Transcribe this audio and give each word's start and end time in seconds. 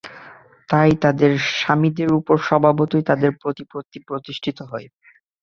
তাই 0.69 0.91
তাদের 1.03 1.31
স্বামীদের 1.53 2.09
উপর 2.19 2.35
স্বভাবতই 2.47 3.03
তাদের 3.09 3.31
প্রতিপত্তি 3.41 3.97
প্রতিষ্ঠি 4.07 4.51
হয়। 4.63 4.87